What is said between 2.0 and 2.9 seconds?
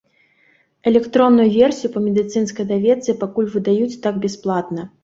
медыцынскай